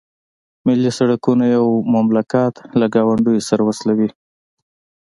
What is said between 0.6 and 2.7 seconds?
ملي سرکونه یو مملکت